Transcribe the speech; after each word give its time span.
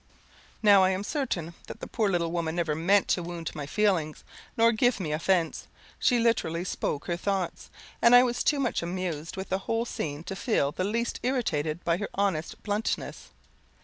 Now, 0.63 0.83
I 0.83 0.89
am 0.89 1.03
certain 1.03 1.53
that 1.67 1.79
the 1.79 1.85
poor 1.85 2.09
little 2.09 2.31
woman 2.31 2.55
never 2.55 2.73
meant 2.73 3.07
to 3.09 3.21
wound 3.21 3.51
my 3.53 3.67
feelings, 3.67 4.23
nor 4.57 4.71
give 4.71 4.99
me 4.99 5.11
offence. 5.11 5.67
She 5.99 6.17
literally 6.17 6.63
spoke 6.63 7.05
her 7.05 7.15
thoughts, 7.15 7.69
and 8.01 8.15
I 8.15 8.23
was 8.23 8.43
too 8.43 8.59
much 8.59 8.81
amused 8.81 9.37
with 9.37 9.49
the 9.49 9.59
whole 9.69 9.85
scene 9.85 10.23
to 10.23 10.35
feel 10.35 10.71
the 10.71 10.83
least 10.83 11.19
irritated 11.21 11.85
by 11.85 11.97
her 11.97 12.09
honest 12.15 12.63
bluntness. 12.63 13.29